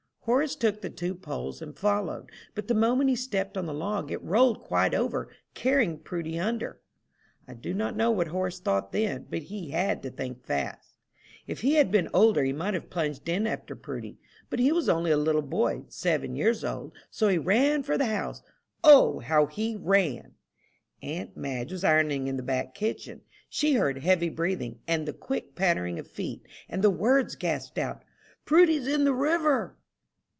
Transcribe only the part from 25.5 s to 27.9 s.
pattering of feet, and the words gasped